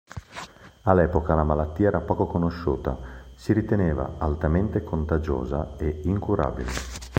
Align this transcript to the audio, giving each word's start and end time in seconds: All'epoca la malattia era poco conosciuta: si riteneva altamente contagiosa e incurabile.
All'epoca 0.85 1.35
la 1.35 1.43
malattia 1.43 1.89
era 1.89 1.99
poco 2.01 2.25
conosciuta: 2.25 2.97
si 3.35 3.53
riteneva 3.53 4.15
altamente 4.17 4.83
contagiosa 4.83 5.75
e 5.77 5.99
incurabile. 6.05 6.71